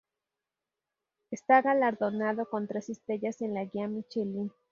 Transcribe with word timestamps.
Está 1.29 1.61
galardonado 1.61 2.49
con 2.49 2.65
tres 2.67 2.89
estrellas 2.89 3.39
en 3.41 3.53
la 3.53 3.65
Guía 3.65 3.87
Michelin. 3.87 4.51